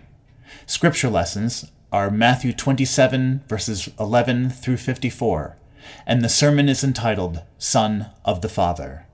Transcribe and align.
Scripture 0.68 1.10
lessons 1.10 1.72
are 1.92 2.12
Matthew 2.12 2.54
27, 2.54 3.46
verses 3.48 3.90
11 4.00 4.52
through 4.52 4.78
54, 4.78 5.58
and 6.06 6.24
the 6.24 6.30
sermon 6.30 6.70
is 6.70 6.84
entitled 6.84 7.42
Son 7.58 8.12
of 8.24 8.42
the 8.42 8.50
Father. 8.50 9.08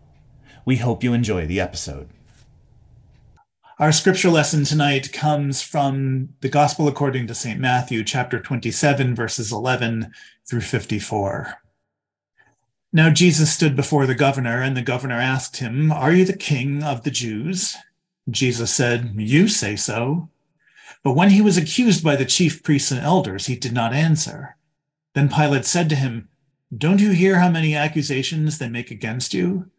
We 0.65 0.77
hope 0.77 1.03
you 1.03 1.13
enjoy 1.13 1.45
the 1.45 1.61
episode. 1.61 2.09
Our 3.77 3.91
scripture 3.91 4.31
lesson 4.31 4.63
tonight 4.63 5.13
comes 5.13 5.61
from 5.61 6.29
the 6.41 6.49
Gospel 6.49 6.87
according 6.87 7.27
to 7.27 7.35
St. 7.35 7.59
Matthew, 7.59 8.03
chapter 8.03 8.39
27, 8.39 9.13
verses 9.13 9.51
11 9.51 10.11
through 10.49 10.61
54. 10.61 11.61
Now 12.91 13.11
Jesus 13.11 13.53
stood 13.53 13.75
before 13.75 14.07
the 14.07 14.15
governor, 14.15 14.59
and 14.59 14.75
the 14.75 14.81
governor 14.81 15.19
asked 15.19 15.57
him, 15.57 15.91
Are 15.91 16.11
you 16.11 16.25
the 16.25 16.35
king 16.35 16.81
of 16.81 17.03
the 17.03 17.11
Jews? 17.11 17.75
Jesus 18.27 18.73
said, 18.73 19.13
You 19.17 19.47
say 19.47 19.75
so. 19.75 20.29
But 21.03 21.13
when 21.13 21.29
he 21.29 21.41
was 21.41 21.57
accused 21.57 22.03
by 22.03 22.15
the 22.15 22.25
chief 22.25 22.63
priests 22.63 22.89
and 22.89 23.01
elders, 23.01 23.45
he 23.45 23.55
did 23.55 23.73
not 23.73 23.93
answer. 23.93 24.55
Then 25.13 25.29
Pilate 25.29 25.65
said 25.65 25.89
to 25.89 25.95
him, 25.95 26.29
Don't 26.75 27.01
you 27.01 27.11
hear 27.11 27.37
how 27.37 27.51
many 27.51 27.75
accusations 27.75 28.57
they 28.57 28.69
make 28.69 28.89
against 28.89 29.31
you? 29.31 29.69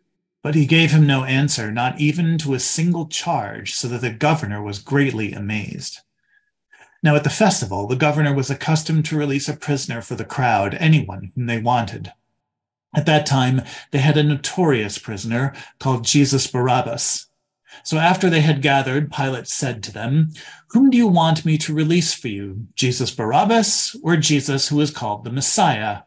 But 0.47 0.55
he 0.55 0.65
gave 0.65 0.93
him 0.93 1.09
no 1.09 1.25
answer, 1.25 1.73
not 1.73 2.01
even 2.01 2.39
to 2.39 2.55
a 2.55 2.61
single 2.61 3.09
charge, 3.09 3.75
so 3.75 3.89
that 3.89 4.01
the 4.01 4.13
governor 4.13 4.63
was 4.63 4.79
greatly 4.79 5.33
amazed. 5.33 6.03
Now, 7.03 7.17
at 7.17 7.25
the 7.25 7.31
festival, 7.31 7.89
the 7.89 7.97
governor 7.97 8.33
was 8.33 8.49
accustomed 8.49 9.07
to 9.07 9.19
release 9.19 9.49
a 9.49 9.57
prisoner 9.57 10.01
for 10.03 10.15
the 10.15 10.25
crowd, 10.25 10.75
anyone 10.75 11.33
whom 11.35 11.47
they 11.47 11.61
wanted. 11.61 12.13
At 12.95 13.07
that 13.07 13.27
time, 13.27 13.63
they 13.91 13.99
had 13.99 14.17
a 14.17 14.23
notorious 14.23 14.99
prisoner 14.99 15.53
called 15.81 16.05
Jesus 16.05 16.47
Barabbas. 16.47 17.27
So 17.83 17.99
after 17.99 18.31
they 18.31 18.43
had 18.43 18.63
gathered, 18.63 19.11
Pilate 19.11 19.49
said 19.49 19.83
to 19.83 19.93
them, 19.93 20.31
Whom 20.69 20.91
do 20.91 20.97
you 20.97 21.09
want 21.09 21.45
me 21.45 21.59
to 21.59 21.75
release 21.75 22.15
for 22.15 22.29
you, 22.29 22.69
Jesus 22.77 23.11
Barabbas 23.11 23.97
or 24.01 24.17
Jesus 24.17 24.69
who 24.69 24.81
is 24.81 24.93
called 24.93 25.25
the 25.25 25.33
Messiah? 25.33 26.03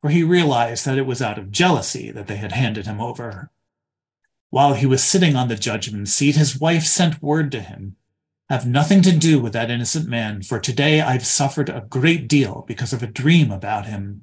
For 0.00 0.10
he 0.10 0.24
realized 0.24 0.84
that 0.86 0.98
it 0.98 1.06
was 1.06 1.22
out 1.22 1.38
of 1.38 1.52
jealousy 1.52 2.10
that 2.10 2.26
they 2.26 2.38
had 2.38 2.50
handed 2.50 2.86
him 2.86 3.00
over. 3.00 3.52
While 4.56 4.72
he 4.72 4.86
was 4.86 5.04
sitting 5.04 5.36
on 5.36 5.48
the 5.48 5.54
judgment 5.54 6.08
seat, 6.08 6.36
his 6.36 6.58
wife 6.58 6.84
sent 6.84 7.22
word 7.22 7.52
to 7.52 7.60
him 7.60 7.96
Have 8.48 8.66
nothing 8.66 9.02
to 9.02 9.12
do 9.14 9.38
with 9.38 9.52
that 9.52 9.70
innocent 9.70 10.08
man, 10.08 10.40
for 10.40 10.58
today 10.58 11.02
I've 11.02 11.26
suffered 11.26 11.68
a 11.68 11.84
great 11.90 12.26
deal 12.26 12.64
because 12.66 12.94
of 12.94 13.02
a 13.02 13.06
dream 13.06 13.50
about 13.50 13.84
him. 13.84 14.22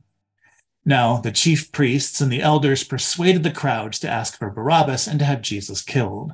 Now, 0.84 1.18
the 1.18 1.32
chief 1.32 1.72
priests 1.72 2.20
and 2.20 2.32
the 2.32 2.42
elders 2.42 2.84
persuaded 2.84 3.44
the 3.44 3.52
crowds 3.52 4.00
to 4.00 4.10
ask 4.10 4.40
for 4.40 4.50
Barabbas 4.50 5.06
and 5.06 5.20
to 5.20 5.26
have 5.26 5.44
Jesus 5.44 5.84
killed. 5.84 6.32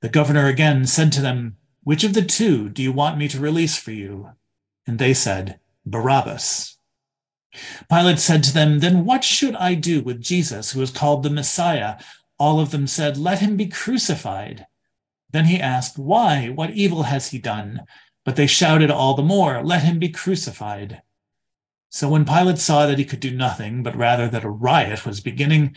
The 0.00 0.08
governor 0.08 0.46
again 0.46 0.86
said 0.86 1.12
to 1.12 1.20
them, 1.20 1.58
Which 1.82 2.04
of 2.04 2.14
the 2.14 2.22
two 2.22 2.70
do 2.70 2.82
you 2.82 2.92
want 2.92 3.18
me 3.18 3.28
to 3.28 3.38
release 3.38 3.76
for 3.76 3.92
you? 3.92 4.30
And 4.86 4.98
they 4.98 5.12
said, 5.12 5.60
Barabbas. 5.84 6.78
Pilate 7.90 8.20
said 8.20 8.42
to 8.44 8.54
them, 8.54 8.78
Then 8.78 9.04
what 9.04 9.22
should 9.22 9.54
I 9.56 9.74
do 9.74 10.00
with 10.00 10.22
Jesus, 10.22 10.72
who 10.72 10.80
is 10.80 10.90
called 10.90 11.24
the 11.24 11.28
Messiah? 11.28 11.98
All 12.38 12.60
of 12.60 12.70
them 12.70 12.86
said, 12.86 13.16
Let 13.16 13.40
him 13.40 13.56
be 13.56 13.66
crucified. 13.66 14.66
Then 15.30 15.46
he 15.46 15.60
asked, 15.60 15.98
Why? 15.98 16.48
What 16.48 16.70
evil 16.70 17.04
has 17.04 17.30
he 17.30 17.38
done? 17.38 17.82
But 18.24 18.36
they 18.36 18.46
shouted 18.46 18.90
all 18.90 19.14
the 19.14 19.22
more, 19.22 19.62
Let 19.62 19.82
him 19.82 19.98
be 19.98 20.08
crucified. 20.08 21.02
So 21.90 22.08
when 22.08 22.24
Pilate 22.24 22.58
saw 22.58 22.86
that 22.86 22.98
he 22.98 23.04
could 23.04 23.20
do 23.20 23.34
nothing, 23.34 23.82
but 23.82 23.96
rather 23.96 24.28
that 24.28 24.44
a 24.44 24.50
riot 24.50 25.06
was 25.06 25.20
beginning, 25.20 25.74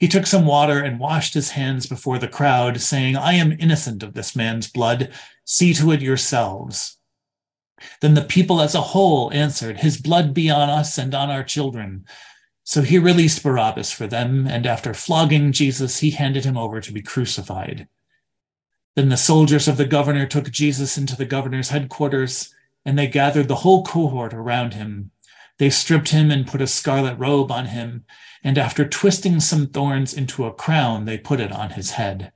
he 0.00 0.08
took 0.08 0.26
some 0.26 0.44
water 0.44 0.80
and 0.80 0.98
washed 0.98 1.34
his 1.34 1.50
hands 1.50 1.86
before 1.86 2.18
the 2.18 2.26
crowd, 2.26 2.80
saying, 2.80 3.16
I 3.16 3.34
am 3.34 3.56
innocent 3.60 4.02
of 4.02 4.14
this 4.14 4.34
man's 4.34 4.68
blood. 4.68 5.12
See 5.44 5.72
to 5.74 5.92
it 5.92 6.02
yourselves. 6.02 6.98
Then 8.00 8.14
the 8.14 8.22
people 8.22 8.60
as 8.60 8.74
a 8.74 8.80
whole 8.80 9.32
answered, 9.32 9.78
His 9.78 10.00
blood 10.00 10.34
be 10.34 10.50
on 10.50 10.68
us 10.68 10.98
and 10.98 11.14
on 11.14 11.30
our 11.30 11.44
children. 11.44 12.04
So 12.64 12.82
he 12.82 12.98
released 12.98 13.42
Barabbas 13.42 13.90
for 13.90 14.06
them, 14.06 14.46
and 14.46 14.66
after 14.66 14.94
flogging 14.94 15.52
Jesus, 15.52 15.98
he 15.98 16.10
handed 16.10 16.44
him 16.44 16.56
over 16.56 16.80
to 16.80 16.92
be 16.92 17.02
crucified. 17.02 17.88
Then 18.94 19.08
the 19.08 19.16
soldiers 19.16 19.68
of 19.68 19.78
the 19.78 19.86
governor 19.86 20.26
took 20.26 20.50
Jesus 20.50 20.98
into 20.98 21.16
the 21.16 21.24
governor's 21.24 21.70
headquarters, 21.70 22.54
and 22.84 22.98
they 22.98 23.06
gathered 23.06 23.48
the 23.48 23.56
whole 23.56 23.84
cohort 23.84 24.34
around 24.34 24.74
him. 24.74 25.10
They 25.58 25.70
stripped 25.70 26.10
him 26.10 26.30
and 26.30 26.46
put 26.46 26.60
a 26.60 26.66
scarlet 26.66 27.18
robe 27.18 27.50
on 27.50 27.66
him, 27.66 28.04
and 28.44 28.58
after 28.58 28.86
twisting 28.86 29.40
some 29.40 29.68
thorns 29.68 30.14
into 30.14 30.44
a 30.44 30.52
crown, 30.52 31.04
they 31.04 31.18
put 31.18 31.40
it 31.40 31.52
on 31.52 31.70
his 31.70 31.92
head. 31.92 32.32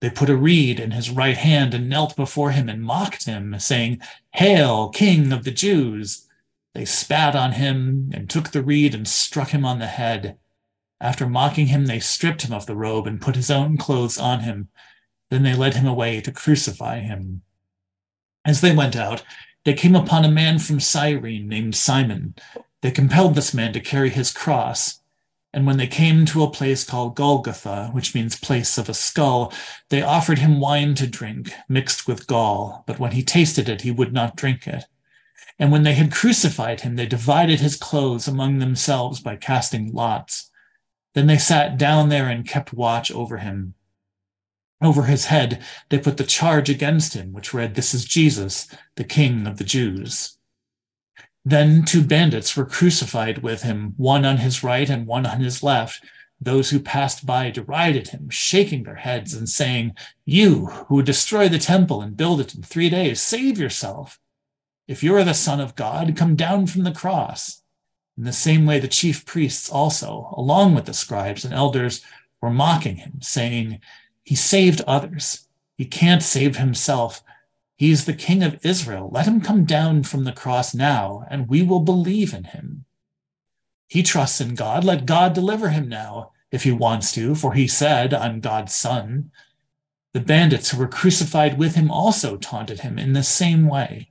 They 0.00 0.10
put 0.10 0.28
a 0.28 0.36
reed 0.36 0.78
in 0.78 0.90
his 0.90 1.10
right 1.10 1.36
hand 1.36 1.72
and 1.72 1.88
knelt 1.88 2.14
before 2.14 2.50
him 2.50 2.68
and 2.68 2.82
mocked 2.82 3.24
him, 3.24 3.58
saying, 3.58 4.00
Hail, 4.32 4.90
King 4.90 5.32
of 5.32 5.44
the 5.44 5.50
Jews! 5.50 6.23
They 6.74 6.84
spat 6.84 7.36
on 7.36 7.52
him 7.52 8.10
and 8.12 8.28
took 8.28 8.50
the 8.50 8.62
reed 8.62 8.94
and 8.94 9.06
struck 9.06 9.50
him 9.50 9.64
on 9.64 9.78
the 9.78 9.86
head. 9.86 10.38
After 11.00 11.28
mocking 11.28 11.68
him, 11.68 11.86
they 11.86 12.00
stripped 12.00 12.42
him 12.42 12.52
of 12.52 12.66
the 12.66 12.76
robe 12.76 13.06
and 13.06 13.20
put 13.20 13.36
his 13.36 13.50
own 13.50 13.76
clothes 13.76 14.18
on 14.18 14.40
him. 14.40 14.68
Then 15.30 15.44
they 15.44 15.54
led 15.54 15.74
him 15.74 15.86
away 15.86 16.20
to 16.20 16.32
crucify 16.32 17.00
him. 17.00 17.42
As 18.44 18.60
they 18.60 18.74
went 18.74 18.96
out, 18.96 19.22
they 19.64 19.74
came 19.74 19.94
upon 19.94 20.24
a 20.24 20.30
man 20.30 20.58
from 20.58 20.80
Cyrene 20.80 21.48
named 21.48 21.74
Simon. 21.74 22.34
They 22.82 22.90
compelled 22.90 23.34
this 23.34 23.54
man 23.54 23.72
to 23.72 23.80
carry 23.80 24.10
his 24.10 24.32
cross. 24.32 25.00
And 25.52 25.66
when 25.66 25.76
they 25.76 25.86
came 25.86 26.26
to 26.26 26.42
a 26.42 26.50
place 26.50 26.84
called 26.84 27.14
Golgotha, 27.14 27.90
which 27.92 28.14
means 28.14 28.38
place 28.38 28.76
of 28.76 28.88
a 28.88 28.94
skull, 28.94 29.52
they 29.88 30.02
offered 30.02 30.40
him 30.40 30.60
wine 30.60 30.94
to 30.96 31.06
drink, 31.06 31.52
mixed 31.68 32.08
with 32.08 32.26
gall. 32.26 32.82
But 32.86 32.98
when 32.98 33.12
he 33.12 33.22
tasted 33.22 33.68
it, 33.68 33.82
he 33.82 33.92
would 33.92 34.12
not 34.12 34.36
drink 34.36 34.66
it. 34.66 34.84
And 35.58 35.70
when 35.70 35.84
they 35.84 35.94
had 35.94 36.12
crucified 36.12 36.80
him, 36.80 36.96
they 36.96 37.06
divided 37.06 37.60
his 37.60 37.76
clothes 37.76 38.26
among 38.26 38.58
themselves 38.58 39.20
by 39.20 39.36
casting 39.36 39.92
lots. 39.92 40.50
Then 41.14 41.28
they 41.28 41.38
sat 41.38 41.78
down 41.78 42.08
there 42.08 42.28
and 42.28 42.46
kept 42.46 42.72
watch 42.72 43.10
over 43.10 43.38
him. 43.38 43.74
Over 44.82 45.04
his 45.04 45.26
head, 45.26 45.62
they 45.88 45.98
put 45.98 46.16
the 46.16 46.24
charge 46.24 46.68
against 46.68 47.14
him, 47.14 47.32
which 47.32 47.54
read, 47.54 47.74
This 47.74 47.94
is 47.94 48.04
Jesus, 48.04 48.68
the 48.96 49.04
King 49.04 49.46
of 49.46 49.56
the 49.56 49.64
Jews. 49.64 50.36
Then 51.44 51.84
two 51.84 52.02
bandits 52.02 52.56
were 52.56 52.64
crucified 52.64 53.38
with 53.38 53.62
him, 53.62 53.94
one 53.96 54.24
on 54.24 54.38
his 54.38 54.64
right 54.64 54.88
and 54.90 55.06
one 55.06 55.24
on 55.24 55.40
his 55.40 55.62
left. 55.62 56.04
Those 56.40 56.70
who 56.70 56.80
passed 56.80 57.24
by 57.24 57.50
derided 57.50 58.08
him, 58.08 58.28
shaking 58.28 58.82
their 58.82 58.96
heads 58.96 59.34
and 59.34 59.48
saying, 59.48 59.94
You 60.24 60.66
who 60.88 61.02
destroy 61.02 61.48
the 61.48 61.58
temple 61.58 62.02
and 62.02 62.16
build 62.16 62.40
it 62.40 62.54
in 62.54 62.62
three 62.62 62.90
days, 62.90 63.22
save 63.22 63.58
yourself. 63.58 64.18
If 64.86 65.02
you 65.02 65.14
are 65.16 65.24
the 65.24 65.34
Son 65.34 65.60
of 65.60 65.76
God, 65.76 66.14
come 66.16 66.36
down 66.36 66.66
from 66.66 66.84
the 66.84 66.92
cross. 66.92 67.62
In 68.18 68.24
the 68.24 68.32
same 68.32 68.66
way, 68.66 68.78
the 68.78 68.88
chief 68.88 69.24
priests 69.24 69.70
also, 69.70 70.32
along 70.36 70.74
with 70.74 70.84
the 70.84 70.94
scribes 70.94 71.44
and 71.44 71.54
elders, 71.54 72.02
were 72.40 72.50
mocking 72.50 72.96
him, 72.96 73.20
saying, 73.22 73.80
He 74.22 74.34
saved 74.34 74.82
others. 74.86 75.48
He 75.76 75.86
can't 75.86 76.22
save 76.22 76.56
himself. 76.56 77.22
He's 77.76 78.04
the 78.04 78.12
King 78.12 78.42
of 78.42 78.64
Israel. 78.64 79.10
Let 79.12 79.26
him 79.26 79.40
come 79.40 79.64
down 79.64 80.04
from 80.04 80.24
the 80.24 80.32
cross 80.32 80.74
now, 80.74 81.26
and 81.30 81.48
we 81.48 81.62
will 81.62 81.80
believe 81.80 82.34
in 82.34 82.44
him. 82.44 82.84
He 83.88 84.02
trusts 84.02 84.40
in 84.40 84.54
God. 84.54 84.84
Let 84.84 85.06
God 85.06 85.32
deliver 85.32 85.70
him 85.70 85.88
now, 85.88 86.32
if 86.50 86.62
he 86.62 86.72
wants 86.72 87.10
to, 87.12 87.34
for 87.34 87.54
he 87.54 87.66
said, 87.66 88.12
I'm 88.12 88.40
God's 88.40 88.74
son. 88.74 89.32
The 90.12 90.20
bandits 90.20 90.70
who 90.70 90.78
were 90.78 90.88
crucified 90.88 91.58
with 91.58 91.74
him 91.74 91.90
also 91.90 92.36
taunted 92.36 92.80
him 92.80 92.98
in 92.98 93.14
the 93.14 93.24
same 93.24 93.66
way. 93.66 94.10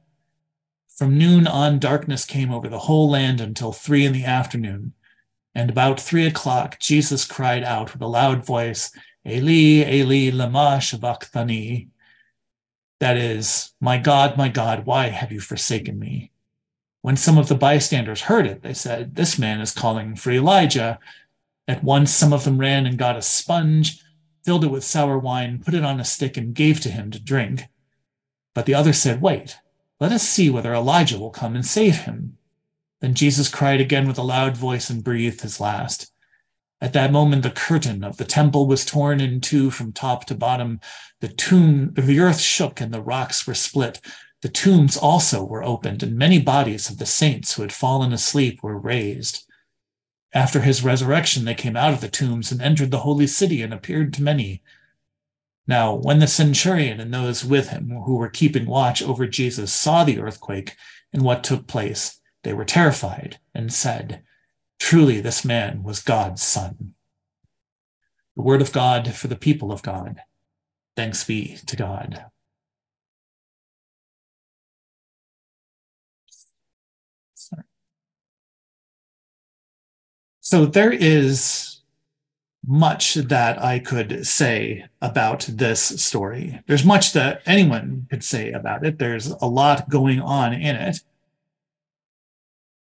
From 1.03 1.17
noon 1.17 1.47
on, 1.47 1.79
darkness 1.79 2.23
came 2.23 2.49
over 2.49 2.69
the 2.69 2.79
whole 2.79 3.09
land 3.09 3.41
until 3.41 3.73
three 3.73 4.05
in 4.05 4.13
the 4.13 4.23
afternoon. 4.23 4.93
And 5.53 5.69
about 5.69 5.99
three 5.99 6.25
o'clock, 6.25 6.79
Jesus 6.79 7.25
cried 7.25 7.61
out 7.61 7.91
with 7.91 8.01
a 8.01 8.07
loud 8.07 8.45
voice, 8.45 8.89
Eli, 9.27 9.83
Eli, 9.85 10.31
lama 10.33 10.79
sabachthani. 10.81 11.89
That 13.01 13.17
is, 13.17 13.73
My 13.81 13.97
God, 13.97 14.37
my 14.37 14.47
God, 14.47 14.85
why 14.85 15.09
have 15.09 15.29
you 15.29 15.41
forsaken 15.41 15.99
me? 15.99 16.31
When 17.01 17.17
some 17.17 17.37
of 17.37 17.49
the 17.49 17.55
bystanders 17.55 18.21
heard 18.21 18.47
it, 18.47 18.61
they 18.61 18.73
said, 18.73 19.15
This 19.17 19.37
man 19.37 19.59
is 19.59 19.73
calling 19.73 20.15
for 20.15 20.31
Elijah. 20.31 20.99
At 21.67 21.83
once, 21.83 22.11
some 22.11 22.31
of 22.31 22.45
them 22.45 22.59
ran 22.59 22.85
and 22.85 22.97
got 22.97 23.17
a 23.17 23.21
sponge, 23.21 24.01
filled 24.45 24.63
it 24.63 24.71
with 24.71 24.85
sour 24.85 25.19
wine, 25.19 25.61
put 25.65 25.73
it 25.73 25.83
on 25.83 25.99
a 25.99 26.05
stick, 26.05 26.37
and 26.37 26.55
gave 26.55 26.79
to 26.79 26.89
him 26.89 27.11
to 27.11 27.19
drink. 27.19 27.63
But 28.55 28.65
the 28.65 28.75
others 28.75 28.99
said, 28.99 29.21
Wait, 29.21 29.57
let 30.03 30.11
us 30.11 30.27
see 30.27 30.49
whether 30.49 30.73
Elijah 30.73 31.17
will 31.17 31.29
come 31.29 31.55
and 31.55 31.65
save 31.65 31.99
him. 31.99 32.37
Then 32.99 33.13
Jesus 33.13 33.47
cried 33.47 33.79
again 33.79 34.05
with 34.05 34.17
a 34.17 34.21
loud 34.21 34.57
voice 34.57 34.89
and 34.89 35.01
breathed 35.01 35.39
his 35.39 35.61
last. 35.61 36.11
At 36.81 36.91
that 36.91 37.13
moment, 37.13 37.43
the 37.43 37.49
curtain 37.49 38.03
of 38.03 38.17
the 38.17 38.25
temple 38.25 38.67
was 38.67 38.83
torn 38.83 39.21
in 39.21 39.39
two 39.39 39.71
from 39.71 39.93
top 39.93 40.25
to 40.25 40.35
bottom. 40.35 40.81
The 41.21 41.29
tomb, 41.29 41.93
the 41.93 42.19
earth 42.19 42.41
shook 42.41 42.81
and 42.81 42.93
the 42.93 43.01
rocks 43.01 43.47
were 43.47 43.53
split. 43.53 44.01
The 44.41 44.49
tombs 44.49 44.97
also 44.97 45.41
were 45.41 45.63
opened, 45.63 46.03
and 46.03 46.17
many 46.17 46.37
bodies 46.37 46.89
of 46.89 46.97
the 46.97 47.05
saints 47.05 47.53
who 47.53 47.61
had 47.61 47.71
fallen 47.71 48.11
asleep 48.11 48.61
were 48.61 48.77
raised. 48.77 49.49
After 50.33 50.59
his 50.59 50.83
resurrection, 50.83 51.45
they 51.45 51.55
came 51.55 51.77
out 51.77 51.93
of 51.93 52.01
the 52.01 52.09
tombs 52.09 52.51
and 52.51 52.61
entered 52.61 52.91
the 52.91 53.05
holy 53.07 53.27
city 53.27 53.61
and 53.61 53.73
appeared 53.73 54.11
to 54.15 54.21
many. 54.21 54.63
Now, 55.65 55.95
when 55.95 56.19
the 56.19 56.27
centurion 56.27 56.99
and 56.99 57.13
those 57.13 57.45
with 57.45 57.69
him 57.69 57.89
who 57.89 58.17
were 58.17 58.29
keeping 58.29 58.65
watch 58.65 59.01
over 59.01 59.25
Jesus 59.25 59.71
saw 59.71 60.03
the 60.03 60.19
earthquake 60.19 60.75
and 61.13 61.21
what 61.21 61.43
took 61.43 61.67
place, 61.67 62.19
they 62.43 62.53
were 62.53 62.65
terrified 62.65 63.39
and 63.53 63.71
said, 63.71 64.23
Truly, 64.79 65.21
this 65.21 65.45
man 65.45 65.83
was 65.83 66.01
God's 66.01 66.41
son. 66.41 66.93
The 68.35 68.41
word 68.41 68.61
of 68.61 68.73
God 68.73 69.13
for 69.13 69.27
the 69.27 69.35
people 69.35 69.71
of 69.71 69.81
God. 69.81 70.21
Thanks 70.95 71.23
be 71.23 71.57
to 71.65 71.75
God. 71.75 72.25
So 80.41 80.65
there 80.65 80.91
is 80.91 81.72
much 82.65 83.15
that 83.15 83.61
I 83.61 83.79
could 83.79 84.25
say 84.25 84.85
about 85.01 85.41
this 85.49 85.81
story. 85.81 86.61
There's 86.65 86.85
much 86.85 87.13
that 87.13 87.41
anyone 87.45 88.07
could 88.09 88.23
say 88.23 88.51
about 88.51 88.85
it. 88.85 88.99
There's 88.99 89.27
a 89.27 89.45
lot 89.45 89.89
going 89.89 90.21
on 90.21 90.53
in 90.53 90.75
it. 90.75 90.99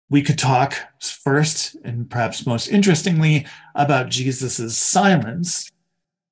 We 0.09 0.23
could 0.23 0.39
talk 0.39 0.75
first, 1.01 1.77
and 1.85 2.11
perhaps 2.11 2.45
most 2.45 2.67
interestingly, 2.69 3.47
about 3.77 4.09
Jesus' 4.09 4.77
silence, 4.77 5.71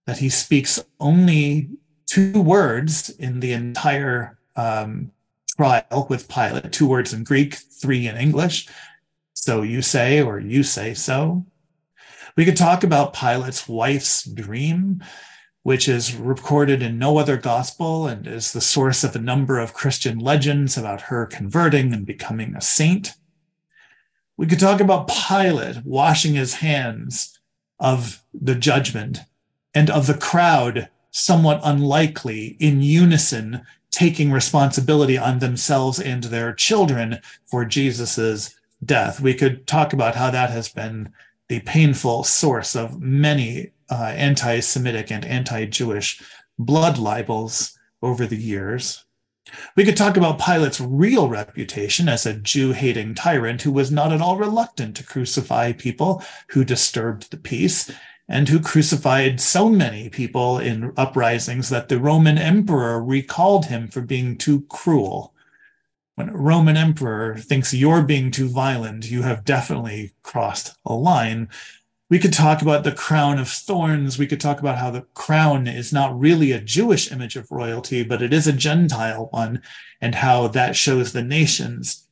that 0.06 0.19
he 0.19 0.29
speaks 0.29 0.82
only 0.99 1.69
two 2.06 2.40
words 2.40 3.11
in 3.11 3.38
the 3.38 3.52
entire 3.52 4.37
um, 4.56 5.12
trial 5.56 6.06
with 6.11 6.29
Pilate, 6.29 6.73
two 6.73 6.88
words 6.88 7.12
in 7.12 7.23
Greek, 7.23 7.55
three 7.55 8.08
in 8.08 8.17
English. 8.17 8.69
So 9.35 9.62
you 9.62 9.82
say, 9.82 10.20
or 10.23 10.40
you 10.40 10.64
say 10.64 10.94
so. 10.94 11.44
We 12.38 12.44
could 12.44 12.56
talk 12.56 12.85
about 12.85 13.14
Pilate's 13.14 13.67
wife's 13.69 14.23
dream, 14.23 15.02
which 15.64 15.88
is 15.88 16.14
recorded 16.14 16.82
in 16.82 16.96
no 16.96 17.19
other 17.19 17.37
gospel 17.37 18.06
and 18.06 18.29
is 18.29 18.52
the 18.52 18.61
source 18.61 19.02
of 19.02 19.17
a 19.17 19.20
number 19.20 19.58
of 19.58 19.75
Christian 19.75 20.20
legends 20.20 20.76
about 20.76 21.00
her 21.00 21.26
converting 21.26 21.93
and 21.93 22.06
becoming 22.06 22.55
a 22.55 22.61
saint. 22.61 23.14
We 24.37 24.46
could 24.46 24.61
talk 24.61 24.81
about 24.81 25.08
Pilate 25.08 25.85
washing 25.85 26.35
his 26.35 26.55
hands 26.55 27.40
of 27.81 28.23
the 28.32 28.55
judgment 28.55 29.19
and 29.75 29.90
of 29.90 30.06
the 30.06 30.14
crowd, 30.14 30.90
somewhat 31.11 31.61
unlikely, 31.64 32.56
in 32.61 32.82
unison, 32.82 33.62
taking 33.90 34.31
responsibility 34.31 35.19
on 35.19 35.40
themselves 35.40 35.99
and 35.99 36.23
their 36.23 36.52
children 36.52 37.19
for 37.46 37.64
Jesus's 37.64 38.55
death. 38.85 39.20
We 39.20 39.35
could 39.35 39.67
talk 39.67 39.93
about 39.93 40.14
how 40.14 40.31
that 40.31 40.50
has 40.50 40.69
been 40.69 41.12
the 41.49 41.61
painful 41.61 42.25
source 42.25 42.77
of 42.77 43.00
many 43.00 43.73
uh, 43.91 44.12
anti 44.15 44.61
Semitic 44.61 45.11
and 45.11 45.25
anti 45.25 45.67
Jewish 45.67 46.23
blood 46.59 46.99
libels 46.99 47.79
over 48.03 48.27
the 48.27 48.37
years. 48.37 49.05
We 49.77 49.85
could 49.85 49.97
talk 49.97 50.19
about 50.19 50.39
Pilate's 50.39 50.81
real 50.81 51.29
reputation 51.29 52.09
as 52.09 52.27
a 52.27 52.35
Jew 52.35 52.73
hating 52.73 53.15
tyrant 53.15 53.62
who 53.62 53.73
was 53.73 53.91
not 53.91 54.12
at 54.12 54.21
all 54.21 54.37
reluctant 54.37 54.95
to 54.97 55.05
crucify 55.05 55.73
people 55.73 56.23
who 56.50 56.65
disturbed 56.65 57.31
the 57.31 57.39
peace 57.39 57.91
and 58.29 58.49
who 58.49 58.61
crucified 58.61 59.41
so 59.41 59.71
many 59.71 60.11
people 60.11 60.59
in 60.59 60.93
uprisings 60.99 61.71
that 61.71 61.89
the 61.89 61.99
Roman 61.99 62.37
emperor 62.37 63.03
recalled 63.03 63.67
him 63.67 63.89
for 63.89 64.03
being 64.03 64.37
too 64.37 64.67
cruel 64.69 65.33
when 66.19 66.31
a 66.31 66.37
Roman 66.37 66.76
emperor 66.76 67.37
thinks 67.37 67.73
you're 67.73 68.03
being 68.03 68.32
too 68.32 68.49
violent, 68.49 69.09
you 69.09 69.23
have 69.23 69.44
definitely 69.44 70.15
crossed 70.25 70.76
a 70.85 70.93
line. 70.93 71.49
We 72.11 72.19
could 72.19 72.32
talk 72.32 72.61
about 72.61 72.82
the 72.82 72.91
crown 72.91 73.38
of 73.38 73.49
thorns. 73.49 74.19
We 74.19 74.26
could 74.26 74.41
talk 74.41 74.59
about 74.59 74.79
how 74.79 74.91
the 74.91 75.03
crown 75.15 75.69
is 75.69 75.93
not 75.93 76.19
really 76.19 76.50
a 76.50 76.61
Jewish 76.61 77.12
image 77.12 77.37
of 77.37 77.53
royalty, 77.53 78.03
but 78.03 78.20
it 78.20 78.32
is 78.32 78.49
a 78.49 78.53
Gentile 78.53 79.29
one, 79.31 79.62
and 80.00 80.17
how 80.17 80.49
that 80.49 80.75
shows 80.75 81.12
the 81.12 81.23
nations, 81.23 82.09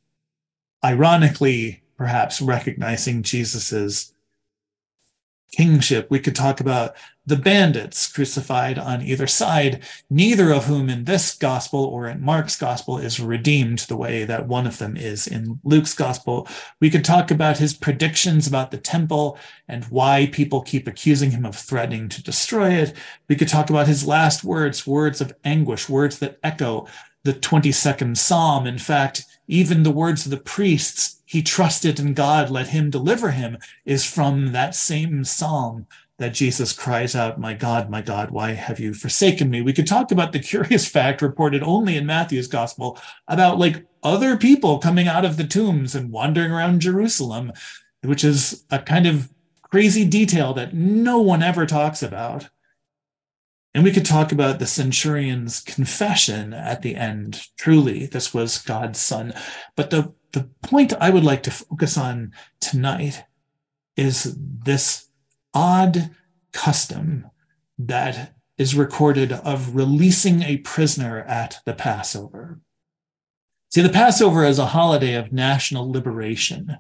ironically, 0.85 1.83
perhaps 1.97 2.41
recognizing 2.41 3.25
Jesus's 3.25 4.13
kingship. 5.53 6.11
We 6.11 6.21
could 6.21 6.35
talk 6.35 6.61
about 6.61 6.97
the 7.27 7.37
bandits 7.37 8.11
crucified 8.11 8.79
on 8.79 9.03
either 9.03 9.27
side, 9.27 9.83
neither 10.09 10.53
of 10.53 10.67
whom 10.67 10.89
in 10.89 11.05
this 11.05 11.35
gospel 11.35 11.85
or 11.85 12.07
in 12.07 12.23
Mark's 12.23 12.57
gospel 12.57 12.99
is 12.99 13.19
redeemed 13.19 13.81
the 13.81 13.97
way 13.97 14.25
that 14.25 14.47
one 14.47 14.67
of 14.67 14.79
them 14.79 14.97
is 14.97 15.27
in 15.27 15.59
Luke's 15.65 15.93
gospel. 15.93 16.47
We 16.81 16.89
could 16.89 17.05
talk 17.05 17.33
about 17.33 17.59
his 17.59 17.75
predictions 17.75 18.47
about 18.47 18.71
the 18.71 18.79
temple 18.79 19.39
and 19.67 19.85
why 19.87 20.29
people 20.31 20.63
keep 20.63 20.87
accusing 20.87 21.33
him 21.33 21.45
of 21.45 21.57
threatening 21.57 22.09
to 22.11 22.23
destroy 22.23 22.75
it. 22.75 22.95
We 23.29 23.35
could 23.35 23.49
talk 23.49 23.71
about 23.71 23.89
his 23.89 24.07
last 24.07 24.45
words, 24.45 24.87
words 24.87 25.21
of 25.21 25.35
anguish, 25.45 25.89
words 25.89 26.21
that 26.21 26.39
echo 26.45 26.87
the 27.27 27.35
22nd 27.35 28.17
Psalm. 28.17 28.67
In 28.67 28.79
fact, 28.79 29.25
even 29.49 29.83
the 29.83 29.91
words 29.91 30.25
of 30.25 30.31
the 30.31 30.37
priests, 30.39 31.21
he 31.27 31.43
trusted 31.43 31.99
in 32.01 32.15
God, 32.15 32.51
let 32.51 32.69
him 32.69 32.89
deliver 32.89 33.33
him, 33.33 33.59
is 33.85 34.05
from 34.05 34.53
that 34.53 34.75
same 34.75 35.25
psalm 35.25 35.87
that 36.19 36.33
Jesus 36.33 36.73
cries 36.73 37.15
out, 37.15 37.39
My 37.39 37.53
God, 37.53 37.91
my 37.91 38.01
God, 38.01 38.31
why 38.31 38.53
have 38.53 38.81
you 38.81 38.95
forsaken 38.95 39.51
me? 39.51 39.61
We 39.61 39.73
could 39.73 39.87
talk 39.87 40.11
about 40.11 40.33
the 40.33 40.39
curious 40.53 40.89
fact 40.89 41.21
reported 41.21 41.63
only 41.63 41.97
in 41.97 42.07
Matthew's 42.07 42.49
gospel 42.49 42.99
about 43.29 43.59
like 43.59 43.85
other 44.03 44.37
people 44.37 44.79
coming 44.79 45.09
out 45.09 45.25
of 45.25 45.37
the 45.37 45.45
tombs 45.45 45.95
and 45.95 46.13
wandering 46.13 46.53
around 46.53 46.81
Jerusalem, 46.81 47.53
which 48.03 48.25
is 48.25 48.65
a 48.71 48.79
kind 48.79 49.07
of 49.07 49.29
crazy 49.63 50.05
detail 50.05 50.55
that 50.55 50.75
no 50.75 51.19
one 51.21 51.43
ever 51.43 51.67
talks 51.67 52.03
about. 52.03 52.49
And 53.77 53.85
we 53.85 53.93
could 53.93 54.07
talk 54.07 54.33
about 54.33 54.59
the 54.59 54.67
centurion's 54.67 55.61
confession 55.61 56.55
at 56.55 56.81
the 56.81 56.97
end. 56.97 57.47
Truly, 57.59 58.07
this 58.07 58.33
was 58.33 58.57
God's 58.57 58.99
son. 58.99 59.35
But 59.77 59.91
the, 59.91 60.15
the 60.33 60.49
point 60.63 60.95
I 60.99 61.11
would 61.11 61.25
like 61.25 61.43
to 61.43 61.51
focus 61.51 61.99
on 61.99 62.33
tonight 62.59 63.25
is 63.95 64.35
this 64.41 65.11
odd 65.53 66.09
custom 66.55 67.31
that 67.79 68.33
is 68.57 68.75
recorded 68.75 69.33
of 69.33 69.77
releasing 69.77 70.41
a 70.41 70.57
prisoner 70.57 71.21
at 71.25 71.59
the 71.67 71.75
Passover. 71.75 72.61
See, 73.75 73.83
the 73.83 73.91
Passover 73.91 74.47
is 74.47 74.59
a 74.59 74.65
holiday 74.65 75.17
of 75.17 75.33
national 75.33 75.93
liberation, 75.93 76.79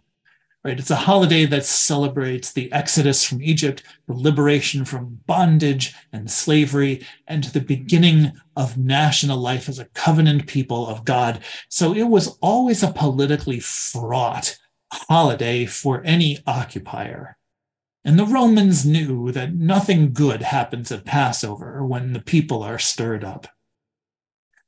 right? 0.66 0.80
It's 0.80 0.90
a 0.90 0.96
holiday 0.96 1.46
that 1.46 1.64
celebrates 1.64 2.52
the 2.52 2.72
exodus 2.72 3.22
from 3.22 3.40
Egypt, 3.40 3.84
the 4.08 4.14
liberation 4.14 4.84
from 4.84 5.20
bondage 5.24 5.94
and 6.12 6.28
slavery, 6.28 7.06
and 7.28 7.44
the 7.44 7.60
beginning 7.60 8.32
of 8.56 8.76
national 8.76 9.38
life 9.38 9.68
as 9.68 9.78
a 9.78 9.84
covenant 9.94 10.48
people 10.48 10.88
of 10.88 11.04
God. 11.04 11.38
So 11.68 11.94
it 11.94 12.08
was 12.08 12.36
always 12.42 12.82
a 12.82 12.90
politically 12.90 13.60
fraught 13.60 14.58
holiday 14.92 15.66
for 15.66 16.02
any 16.04 16.40
occupier. 16.48 17.36
And 18.04 18.18
the 18.18 18.26
Romans 18.26 18.84
knew 18.84 19.30
that 19.32 19.54
nothing 19.54 20.12
good 20.12 20.42
happens 20.42 20.90
at 20.90 21.04
Passover 21.04 21.86
when 21.86 22.12
the 22.12 22.20
people 22.20 22.64
are 22.64 22.78
stirred 22.80 23.22
up. 23.22 23.46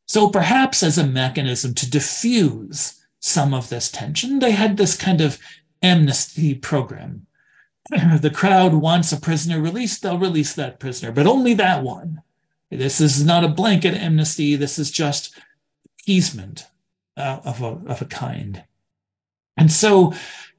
So 0.06 0.30
perhaps 0.30 0.84
as 0.84 0.96
a 0.96 1.06
mechanism 1.06 1.74
to 1.74 1.90
diffuse 1.90 3.04
some 3.18 3.52
of 3.52 3.68
this 3.68 3.90
tension, 3.90 4.38
they 4.38 4.52
had 4.52 4.76
this 4.76 4.96
kind 4.96 5.20
of 5.20 5.40
amnesty 5.82 6.54
program. 6.54 7.26
the 8.20 8.32
crowd 8.32 8.74
wants 8.74 9.12
a 9.12 9.20
prisoner 9.20 9.60
released, 9.60 10.02
they'll 10.02 10.18
release 10.18 10.54
that 10.54 10.78
prisoner, 10.78 11.12
but 11.12 11.26
only 11.26 11.54
that 11.54 11.82
one. 11.82 12.22
This 12.70 13.00
is 13.00 13.24
not 13.24 13.44
a 13.44 13.48
blanket 13.48 13.94
amnesty, 13.94 14.54
this 14.56 14.78
is 14.78 14.90
just 14.90 15.38
appeasement 16.00 16.66
uh, 17.16 17.40
of, 17.44 17.62
a, 17.62 17.80
of 17.86 18.02
a 18.02 18.06
kind. 18.06 18.64
And 19.56 19.72
so, 19.72 20.12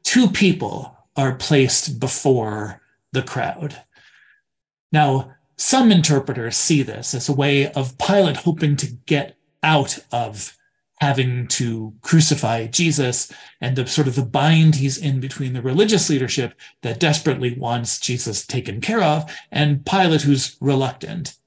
two 0.03 0.27
people 0.29 0.97
are 1.15 1.35
placed 1.35 1.99
before 1.99 2.81
the 3.11 3.21
crowd. 3.21 3.83
Now, 4.91 5.33
some 5.55 5.91
interpreters 5.91 6.57
see 6.57 6.83
this 6.83 7.13
as 7.13 7.29
a 7.29 7.33
way 7.33 7.71
of 7.71 7.97
Pilate 7.97 8.37
hoping 8.37 8.75
to 8.77 8.87
get 8.87 9.35
out 9.61 9.99
of 10.11 10.57
having 10.99 11.47
to 11.47 11.93
crucify 12.01 12.67
Jesus 12.67 13.31
and 13.61 13.75
the 13.75 13.87
sort 13.87 14.07
of 14.07 14.15
the 14.15 14.25
bind 14.25 14.75
he's 14.75 14.97
in 14.97 15.19
between 15.19 15.53
the 15.53 15.61
religious 15.61 16.09
leadership 16.09 16.53
that 16.81 16.99
desperately 16.99 17.57
wants 17.57 17.99
Jesus 17.99 18.45
taken 18.45 18.81
care 18.81 19.01
of 19.01 19.31
and 19.51 19.85
Pilate 19.85 20.21
who's 20.21 20.57
reluctant 20.59 21.39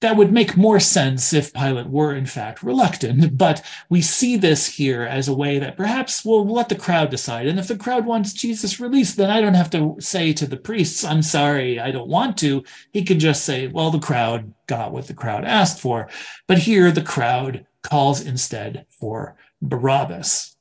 that 0.00 0.16
would 0.16 0.32
make 0.32 0.56
more 0.56 0.78
sense 0.78 1.32
if 1.32 1.52
Pilate 1.52 1.88
were 1.88 2.14
in 2.14 2.26
fact 2.26 2.62
reluctant, 2.62 3.36
but 3.36 3.64
we 3.88 4.00
see 4.00 4.36
this 4.36 4.66
here 4.66 5.02
as 5.02 5.26
a 5.26 5.34
way 5.34 5.58
that 5.58 5.76
perhaps 5.76 6.24
we'll 6.24 6.46
let 6.46 6.68
the 6.68 6.76
crowd 6.76 7.10
decide. 7.10 7.46
And 7.46 7.58
if 7.58 7.66
the 7.66 7.76
crowd 7.76 8.06
wants 8.06 8.32
Jesus 8.32 8.78
released, 8.78 9.16
then 9.16 9.30
I 9.30 9.40
don't 9.40 9.54
have 9.54 9.70
to 9.70 9.96
say 9.98 10.32
to 10.34 10.46
the 10.46 10.56
priests, 10.56 11.04
I'm 11.04 11.22
sorry, 11.22 11.80
I 11.80 11.90
don't 11.90 12.08
want 12.08 12.36
to. 12.38 12.62
He 12.92 13.02
can 13.02 13.18
just 13.18 13.44
say, 13.44 13.66
well, 13.66 13.90
the 13.90 13.98
crowd 13.98 14.54
got 14.66 14.92
what 14.92 15.08
the 15.08 15.14
crowd 15.14 15.44
asked 15.44 15.80
for. 15.80 16.08
But 16.46 16.58
here 16.58 16.92
the 16.92 17.02
crowd 17.02 17.66
calls 17.82 18.20
instead 18.20 18.86
for 18.90 19.36
Barabbas. 19.62 20.56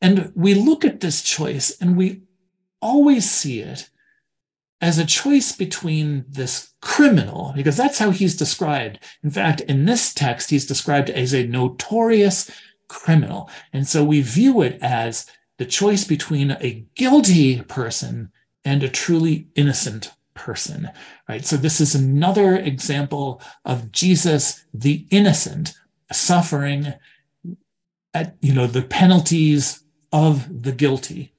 And 0.00 0.32
we 0.34 0.54
look 0.54 0.84
at 0.84 1.00
this 1.00 1.22
choice 1.22 1.76
and 1.80 1.96
we 1.96 2.22
always 2.82 3.30
see 3.30 3.60
it 3.60 3.88
as 4.80 4.98
a 4.98 5.06
choice 5.06 5.52
between 5.52 6.26
this 6.28 6.74
criminal, 6.82 7.54
because 7.56 7.76
that's 7.76 7.98
how 7.98 8.10
he's 8.10 8.36
described. 8.36 8.98
In 9.22 9.30
fact, 9.30 9.62
in 9.62 9.86
this 9.86 10.12
text, 10.12 10.50
he's 10.50 10.66
described 10.66 11.08
as 11.08 11.32
a 11.32 11.46
notorious 11.46 12.50
criminal. 12.88 13.48
And 13.72 13.88
so 13.88 14.04
we 14.04 14.20
view 14.20 14.60
it 14.60 14.78
as 14.82 15.26
the 15.56 15.64
choice 15.64 16.04
between 16.04 16.50
a 16.60 16.84
guilty 16.96 17.62
person 17.62 18.30
and 18.62 18.82
a 18.82 18.88
truly 18.88 19.48
innocent 19.54 20.12
person, 20.34 20.90
right? 21.28 21.46
So 21.46 21.56
this 21.56 21.80
is 21.80 21.94
another 21.94 22.56
example 22.56 23.40
of 23.64 23.90
Jesus, 23.90 24.64
the 24.74 25.06
innocent, 25.10 25.72
suffering 26.14 26.94
at, 28.12 28.36
you 28.40 28.52
know, 28.52 28.66
the 28.66 28.82
penalties 28.82 29.82
of 30.12 30.62
the 30.62 30.72
guilty 30.72 31.32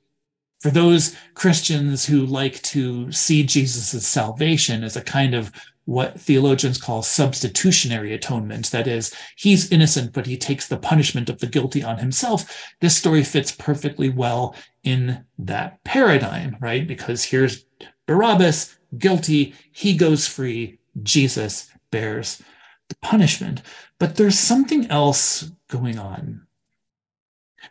for 0.60 0.70
those 0.72 1.16
Christians 1.34 2.06
who 2.06 2.26
like 2.26 2.62
to 2.64 3.12
see 3.12 3.44
Jesus' 3.44 4.08
salvation 4.08 4.84
as 4.84 4.96
a 4.96 5.02
kind 5.02 5.34
of 5.34 5.52
what 5.86 6.20
theologians 6.20 6.82
call 6.82 7.04
substitutionary 7.04 8.14
atonement. 8.14 8.72
That 8.72 8.88
is, 8.88 9.14
he's 9.36 9.72
innocent, 9.72 10.14
but 10.14 10.26
he 10.26 10.36
takes 10.36 10.68
the 10.68 10.78
punishment 10.78 11.30
of 11.30 11.40
the 11.40 11.48
guilty 11.48 11.84
on 11.84 12.00
himself. 12.00 12.74
This 12.82 12.98
story 12.98 13.24
fits 13.24 13.52
perfectly 13.52 14.10
well 14.10 14.56
in 14.84 15.24
that 15.38 15.84
paradigm, 15.84 16.58
right? 16.60 16.88
Because 16.88 17.24
here's 17.24 17.66
Barabbas, 18.08 18.76
guilty, 18.98 19.54
he 19.72 19.96
goes 19.96 20.28
free, 20.28 20.80
Jesus 21.04 21.70
bears 21.92 22.42
the 22.90 22.96
punishment. 22.96 23.62
But 24.00 24.16
there's 24.16 24.38
something 24.38 24.90
else 24.92 25.52
going 25.70 25.98
on 25.98 26.46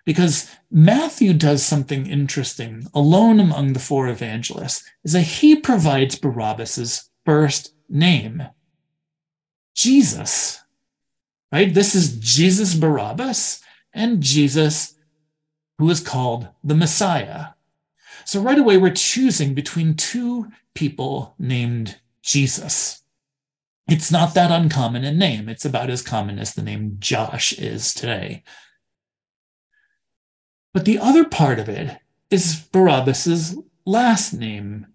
because 0.05 0.51
Matthew 0.71 1.33
does 1.33 1.65
something 1.65 2.07
interesting 2.07 2.87
alone 2.95 3.41
among 3.41 3.73
the 3.73 3.81
four 3.81 4.09
evangelists 4.09 4.85
is 5.05 5.13
that 5.13 5.23
he 5.23 5.57
provides 5.57 6.17
Barabbas's 6.17 7.11
first 7.25 7.75
name, 7.89 8.43
Jesus. 9.75 10.61
Right? 11.53 11.73
This 11.73 11.95
is 11.95 12.19
Jesus 12.19 12.75
Barabbas 12.75 13.63
and 13.93 14.21
Jesus 14.21 14.95
who 15.79 15.89
is 15.91 16.01
called 16.01 16.49
the 16.63 16.75
Messiah. 16.75 17.49
So 18.25 18.41
right 18.41 18.59
away 18.59 18.77
we're 18.77 18.91
choosing 18.91 19.55
between 19.55 19.95
two 19.95 20.49
people 20.75 21.35
named 21.39 21.99
Jesus. 22.23 23.03
It's 23.87 24.11
not 24.11 24.35
that 24.35 24.51
uncommon 24.51 25.05
a 25.05 25.13
name. 25.13 25.49
It's 25.49 25.65
about 25.65 25.91
as 25.91 26.01
common 26.01 26.39
as 26.39 26.55
the 26.55 26.63
name 26.63 26.97
Josh 26.99 27.53
is 27.53 27.93
today. 27.93 28.43
But 30.73 30.87
the 30.87 30.99
other 30.99 31.25
part 31.25 31.59
of 31.59 31.69
it 31.69 31.99
is 32.31 32.67
Barabbas's 32.73 33.57
last 33.85 34.33
name. 34.33 34.87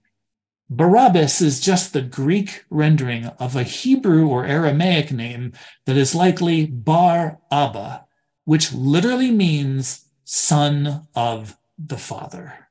Barabbas 0.70 1.40
is 1.42 1.60
just 1.60 1.94
the 1.94 2.02
Greek 2.02 2.66
rendering 2.70 3.26
of 3.40 3.56
a 3.56 3.64
Hebrew 3.64 4.28
or 4.28 4.46
Aramaic 4.46 5.12
name 5.12 5.54
that 5.86 5.98
is 5.98 6.16
likely 6.16 6.66
Bar 6.66 7.40
Abba, 7.52 8.06
which 8.46 8.74
literally 8.74 9.32
means 9.32 10.06
son 10.26 11.08
of 11.16 11.58
the 11.78 11.98
Father. 11.98 12.68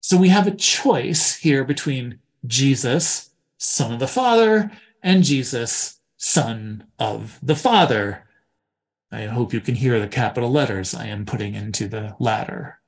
So 0.00 0.16
we 0.16 0.30
have 0.30 0.46
a 0.46 0.56
choice 0.56 1.36
here 1.36 1.64
between 1.64 2.18
Jesus, 2.46 3.30
son 3.58 3.92
of 3.92 4.00
the 4.00 4.08
Father, 4.08 4.72
and 5.02 5.24
Jesus, 5.24 6.00
son 6.16 6.86
of 6.98 7.38
the 7.42 7.56
Father. 7.56 8.24
I 9.10 9.26
hope 9.26 9.52
you 9.52 9.60
can 9.60 9.74
hear 9.74 10.00
the 10.00 10.08
capital 10.08 10.50
letters 10.50 10.94
I 10.94 11.06
am 11.06 11.26
putting 11.26 11.54
into 11.54 11.88
the 11.88 12.16
latter. 12.18 12.80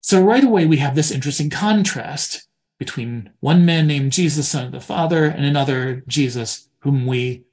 So 0.00 0.22
right 0.22 0.44
away, 0.44 0.66
we 0.66 0.76
have 0.78 0.94
this 0.94 1.10
interesting 1.10 1.50
contrast 1.50 2.46
between 2.78 3.30
one 3.40 3.64
man 3.64 3.86
named 3.86 4.12
Jesus, 4.12 4.48
son 4.48 4.66
of 4.66 4.72
the 4.72 4.80
Father, 4.80 5.24
and 5.24 5.44
another 5.44 6.02
Jesus, 6.08 6.68
whom 6.80 7.06
we 7.06 7.44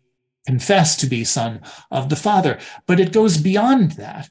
confess 0.46 0.96
to 0.98 1.06
be 1.06 1.24
son 1.24 1.62
of 1.92 2.10
the 2.10 2.16
Father. 2.16 2.58
But 2.88 3.00
it 3.00 3.14
goes 3.14 3.38
beyond 3.38 3.92
that. 3.92 4.30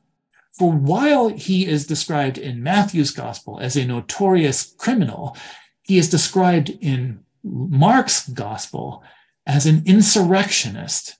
For 0.59 0.73
while 0.73 1.29
he 1.29 1.67
is 1.67 1.87
described 1.87 2.37
in 2.37 2.65
Matthew's 2.65 3.13
gospel 3.13 3.61
as 3.61 3.77
a 3.77 3.85
notorious 3.85 4.75
criminal, 4.77 5.37
he 5.83 5.99
is 5.99 6.11
described 6.11 6.71
in 6.81 7.21
Mark's 7.51 8.29
gospel 8.29 9.03
as 9.47 9.67
an 9.67 9.83
insurrectionist 9.87 11.19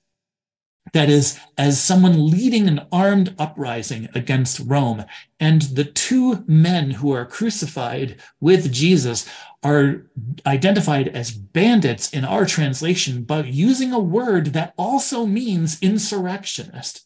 that 0.93 1.09
is, 1.09 1.39
as 1.57 1.81
someone 1.81 2.31
leading 2.31 2.67
an 2.67 2.87
armed 2.91 3.35
uprising 3.37 4.09
against 4.15 4.59
Rome. 4.59 5.05
And 5.39 5.61
the 5.61 5.83
two 5.83 6.43
men 6.47 6.91
who 6.91 7.11
are 7.11 7.25
crucified 7.25 8.19
with 8.39 8.71
Jesus 8.71 9.29
are 9.63 10.05
identified 10.45 11.09
as 11.09 11.31
bandits 11.31 12.11
in 12.11 12.25
our 12.25 12.45
translation, 12.45 13.23
but 13.23 13.47
using 13.47 13.93
a 13.93 13.99
word 13.99 14.47
that 14.47 14.73
also 14.77 15.25
means 15.25 15.81
insurrectionist. 15.81 17.05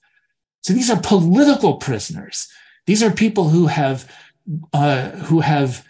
So 0.61 0.73
these 0.73 0.89
are 0.89 0.99
political 1.01 1.75
prisoners. 1.75 2.47
These 2.85 3.03
are 3.03 3.11
people 3.11 3.49
who 3.49 3.67
have 3.67 4.09
uh, 4.73 5.11
who 5.11 5.39
have 5.39 5.85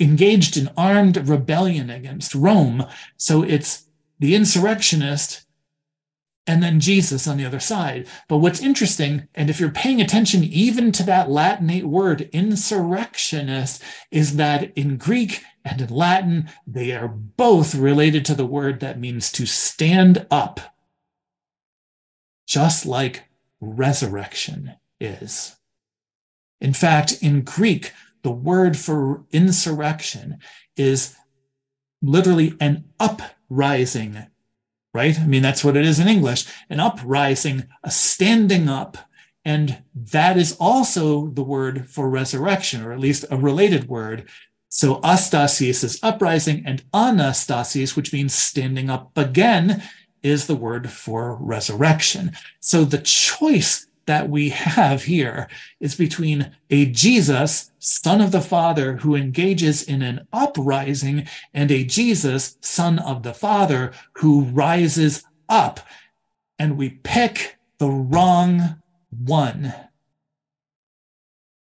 engaged 0.00 0.56
in 0.56 0.70
armed 0.76 1.28
rebellion 1.28 1.90
against 1.90 2.34
Rome. 2.34 2.86
So 3.16 3.42
it's 3.42 3.86
the 4.18 4.34
insurrectionist 4.34 5.44
and 6.48 6.62
then 6.62 6.80
Jesus 6.80 7.28
on 7.28 7.36
the 7.36 7.44
other 7.44 7.60
side. 7.60 8.08
But 8.26 8.38
what's 8.38 8.62
interesting, 8.62 9.28
and 9.34 9.50
if 9.50 9.60
you're 9.60 9.70
paying 9.70 10.00
attention 10.00 10.42
even 10.42 10.92
to 10.92 11.02
that 11.02 11.28
Latinate 11.28 11.84
word, 11.84 12.30
insurrectionist, 12.32 13.82
is 14.10 14.36
that 14.36 14.72
in 14.76 14.96
Greek 14.96 15.42
and 15.62 15.82
in 15.82 15.90
Latin, 15.90 16.48
they 16.66 16.92
are 16.92 17.08
both 17.08 17.74
related 17.74 18.24
to 18.24 18.34
the 18.34 18.46
word 18.46 18.80
that 18.80 18.98
means 18.98 19.30
to 19.32 19.44
stand 19.44 20.26
up, 20.30 20.74
just 22.46 22.86
like 22.86 23.24
resurrection 23.60 24.72
is. 24.98 25.56
In 26.62 26.72
fact, 26.72 27.22
in 27.22 27.42
Greek, 27.42 27.92
the 28.22 28.30
word 28.30 28.76
for 28.76 29.24
insurrection 29.32 30.38
is 30.76 31.16
literally 32.02 32.54
an 32.60 32.84
uprising 33.00 34.26
right? 34.94 35.20
I 35.20 35.26
mean, 35.26 35.42
that's 35.42 35.64
what 35.64 35.76
it 35.76 35.84
is 35.84 36.00
in 36.00 36.08
English 36.08 36.46
an 36.70 36.80
uprising, 36.80 37.68
a 37.84 37.90
standing 37.90 38.68
up. 38.68 38.98
And 39.44 39.82
that 39.94 40.36
is 40.36 40.56
also 40.58 41.28
the 41.28 41.42
word 41.42 41.88
for 41.88 42.10
resurrection, 42.10 42.82
or 42.82 42.92
at 42.92 43.00
least 43.00 43.24
a 43.30 43.36
related 43.36 43.88
word. 43.88 44.28
So 44.68 45.00
astasis 45.00 45.82
is 45.84 45.98
uprising, 46.02 46.64
and 46.66 46.82
anastasis, 46.92 47.96
which 47.96 48.12
means 48.12 48.34
standing 48.34 48.90
up 48.90 49.16
again, 49.16 49.82
is 50.22 50.46
the 50.46 50.56
word 50.56 50.90
for 50.90 51.36
resurrection. 51.40 52.32
So 52.60 52.84
the 52.84 52.98
choice 52.98 53.86
that 54.08 54.30
we 54.30 54.48
have 54.48 55.04
here 55.04 55.48
is 55.80 55.94
between 55.94 56.56
a 56.70 56.86
Jesus, 56.86 57.70
son 57.78 58.22
of 58.22 58.32
the 58.32 58.40
Father, 58.40 58.96
who 58.96 59.14
engages 59.14 59.82
in 59.82 60.00
an 60.00 60.26
uprising, 60.32 61.28
and 61.52 61.70
a 61.70 61.84
Jesus, 61.84 62.56
son 62.62 62.98
of 62.98 63.22
the 63.22 63.34
Father, 63.34 63.92
who 64.14 64.44
rises 64.44 65.24
up. 65.50 65.80
And 66.58 66.78
we 66.78 66.88
pick 66.88 67.58
the 67.76 67.90
wrong 67.90 68.80
one. 69.10 69.74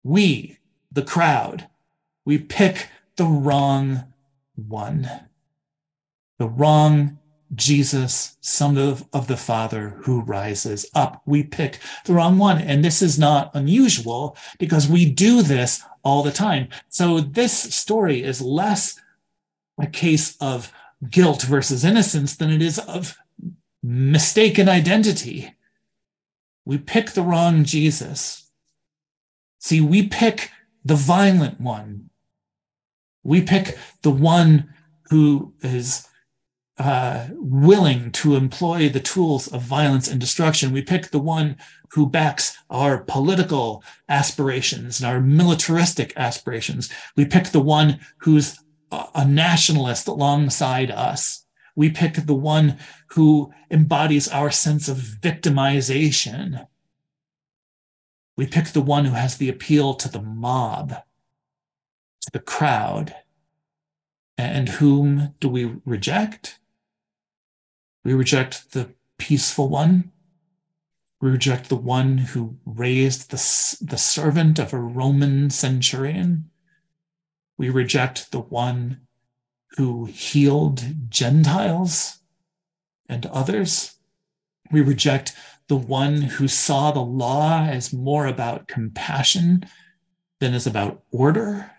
We, 0.02 0.58
the 0.90 1.02
crowd, 1.02 1.68
we 2.24 2.38
pick 2.38 2.88
the 3.16 3.26
wrong 3.26 4.04
one. 4.56 5.08
The 6.38 6.48
wrong 6.48 7.18
Jesus, 7.54 8.37
son 8.40 8.78
of, 8.78 9.06
of 9.12 9.26
the 9.26 9.37
Father 9.37 9.90
who 10.02 10.23
rises 10.23 10.87
up. 10.94 11.23
We 11.26 11.42
pick 11.42 11.78
the 12.04 12.14
wrong 12.14 12.38
one. 12.38 12.59
And 12.59 12.85
this 12.85 13.02
is 13.02 13.18
not 13.18 13.50
unusual 13.54 14.37
because 14.59 14.88
we 14.88 15.04
do 15.04 15.42
this 15.42 15.82
all 16.02 16.23
the 16.23 16.32
time. 16.32 16.68
So 16.88 17.21
this 17.21 17.52
story 17.52 18.23
is 18.23 18.40
less 18.40 18.99
a 19.78 19.87
case 19.87 20.37
of 20.40 20.73
guilt 21.11 21.42
versus 21.42 21.85
innocence 21.85 22.37
than 22.37 22.50
it 22.50 22.62
is 22.62 22.78
of 22.78 23.16
mistaken 23.82 24.68
identity. 24.68 25.54
We 26.64 26.78
pick 26.78 27.11
the 27.11 27.23
wrong 27.23 27.64
Jesus. 27.64 28.50
See, 29.59 29.80
we 29.80 30.06
pick 30.06 30.50
the 30.85 30.94
violent 30.94 31.61
one. 31.61 32.11
We 33.25 33.42
pick 33.42 33.78
the 34.02 34.11
one 34.11 34.73
who 35.11 35.54
is 35.62 36.09
uh, 36.79 37.29
willing 37.33 38.11
to 38.12 38.35
employ 38.35 38.88
the 38.88 39.00
tools 39.00 39.47
of 39.49 39.62
violence 39.62 40.09
and 40.09 40.21
destruction. 40.21 40.73
We 40.73 40.83
pick 40.83 41.11
the 41.11 41.19
one 41.19 41.57
who 41.91 42.09
backs 42.09 42.57
our 42.71 42.99
political 43.05 43.85
aspirations 44.09 44.99
and 45.00 45.09
our 45.09 45.21
militaristic 45.21 46.12
aspirations. 46.17 46.91
We 47.17 47.26
pick 47.26 47.49
the 47.49 47.61
one 47.61 48.00
who's 48.19 48.59
a 49.14 49.26
nationalist 49.26 50.09
alongside 50.09 50.91
us. 50.91 51.47
We 51.76 51.91
pick 51.91 52.14
the 52.14 52.35
one 52.35 52.79
who 53.09 53.52
embodies 53.71 54.29
our 54.29 54.50
sense 54.50 54.88
of 54.88 54.97
victimization. 54.97 56.67
We 58.37 58.47
pick 58.47 58.69
the 58.69 58.83
one 58.83 59.05
who 59.05 59.14
has 59.14 59.37
the 59.37 59.49
appeal 59.49 59.95
to 59.95 60.11
the 60.11 60.23
mob, 60.23 60.91
to 60.91 62.31
the 62.33 62.41
crowd. 62.41 63.14
And 64.38 64.69
whom 64.69 65.35
do 65.41 65.49
we 65.49 65.76
reject? 65.85 66.59
We 68.04 68.14
reject 68.14 68.73
the 68.73 68.94
peaceful 69.18 69.68
one. 69.68 70.11
We 71.21 71.30
reject 71.30 71.68
the 71.68 71.76
one 71.76 72.18
who 72.18 72.59
raised 72.64 73.30
the, 73.30 73.37
the 73.80 73.99
servant 73.99 74.59
of 74.59 74.73
a 74.73 74.78
Roman 74.78 75.50
centurion. 75.50 76.50
We 77.56 77.71
reject 77.71 78.32
the 78.32 78.40
one 78.40 79.02
who 79.76 80.06
healed 80.06 81.11
Gentiles 81.11 82.18
and 83.09 83.25
others. 83.26 83.94
We 84.73 84.80
reject 84.80 85.35
the 85.68 85.76
one 85.76 86.23
who 86.23 86.49
saw 86.49 86.90
the 86.90 87.00
law 87.00 87.64
as 87.64 87.92
more 87.92 88.26
about 88.26 88.66
compassion 88.66 89.64
than 90.40 90.54
as 90.54 90.66
about 90.66 91.04
order. 91.12 91.71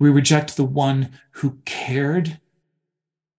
We 0.00 0.10
reject 0.10 0.56
the 0.56 0.64
one 0.64 1.12
who 1.32 1.58
cared 1.64 2.40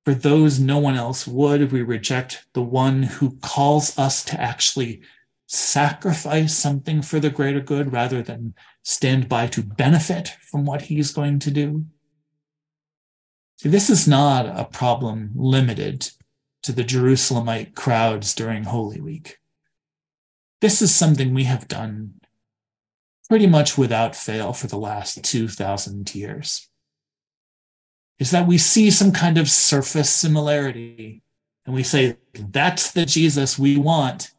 for 0.05 0.13
those 0.13 0.59
no 0.59 0.77
one 0.77 0.95
else 0.95 1.27
would. 1.27 1.71
We 1.71 1.81
reject 1.81 2.45
the 2.53 2.61
one 2.61 3.03
who 3.03 3.37
calls 3.37 3.97
us 3.97 4.23
to 4.25 4.39
actually 4.39 5.01
sacrifice 5.47 6.55
something 6.55 7.01
for 7.01 7.19
the 7.19 7.31
greater 7.31 7.59
good 7.59 7.91
rather 7.91 8.21
than 8.21 8.53
stand 8.83 9.27
by 9.27 9.47
to 9.47 9.63
benefit 9.63 10.29
from 10.41 10.65
what 10.65 10.83
he's 10.83 11.11
going 11.11 11.39
to 11.39 11.51
do. 11.51 11.85
See, 13.57 13.69
this 13.69 13.89
is 13.89 14.07
not 14.07 14.45
a 14.45 14.65
problem 14.65 15.31
limited 15.35 16.11
to 16.63 16.71
the 16.71 16.83
Jerusalemite 16.83 17.73
crowds 17.73 18.35
during 18.35 18.63
Holy 18.63 19.01
Week. 19.01 19.39
This 20.61 20.81
is 20.81 20.93
something 20.93 21.33
we 21.33 21.45
have 21.45 21.67
done 21.67 22.15
pretty 23.27 23.47
much 23.47 23.77
without 23.77 24.15
fail 24.15 24.53
for 24.53 24.67
the 24.67 24.77
last 24.77 25.23
2,000 25.23 26.13
years 26.13 26.69
is 28.19 28.31
that 28.31 28.47
we 28.47 28.57
see 28.57 28.89
some 28.91 29.11
kind 29.11 29.37
of 29.37 29.49
surface 29.49 30.09
similarity 30.09 31.21
and 31.65 31.75
we 31.75 31.83
say, 31.83 32.17
that's 32.33 32.91
the 32.91 33.05
Jesus 33.05 33.57
we 33.57 33.77
want. 33.77 34.31